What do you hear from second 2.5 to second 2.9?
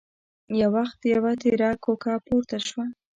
شوه.